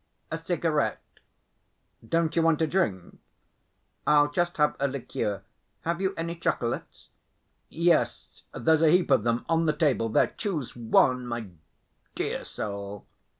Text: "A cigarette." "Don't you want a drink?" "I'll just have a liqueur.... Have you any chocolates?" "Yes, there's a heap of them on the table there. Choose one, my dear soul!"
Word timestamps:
"A 0.31 0.37
cigarette." 0.39 1.03
"Don't 2.03 2.35
you 2.35 2.41
want 2.41 2.63
a 2.63 2.65
drink?" 2.65 3.19
"I'll 4.07 4.31
just 4.31 4.57
have 4.57 4.75
a 4.79 4.87
liqueur.... 4.87 5.43
Have 5.81 6.01
you 6.01 6.15
any 6.17 6.35
chocolates?" 6.37 7.09
"Yes, 7.69 8.41
there's 8.51 8.81
a 8.81 8.89
heap 8.89 9.11
of 9.11 9.21
them 9.23 9.45
on 9.47 9.67
the 9.67 9.73
table 9.73 10.09
there. 10.09 10.33
Choose 10.35 10.75
one, 10.75 11.27
my 11.27 11.49
dear 12.15 12.43
soul!" 12.43 13.05